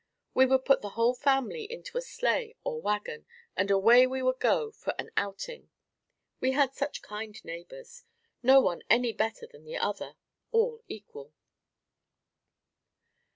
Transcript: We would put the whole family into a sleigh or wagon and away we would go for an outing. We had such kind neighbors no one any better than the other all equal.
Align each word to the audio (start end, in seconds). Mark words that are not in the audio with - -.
We 0.33 0.47
would 0.47 0.65
put 0.65 0.81
the 0.81 0.89
whole 0.97 1.13
family 1.13 1.71
into 1.71 1.95
a 1.95 2.01
sleigh 2.01 2.55
or 2.63 2.81
wagon 2.81 3.27
and 3.55 3.69
away 3.69 4.07
we 4.07 4.23
would 4.23 4.39
go 4.39 4.71
for 4.71 4.95
an 4.97 5.11
outing. 5.15 5.69
We 6.39 6.53
had 6.53 6.73
such 6.73 7.03
kind 7.03 7.39
neighbors 7.45 8.03
no 8.41 8.61
one 8.61 8.81
any 8.89 9.13
better 9.13 9.45
than 9.45 9.63
the 9.63 9.77
other 9.77 10.15
all 10.51 10.81
equal. 10.87 11.35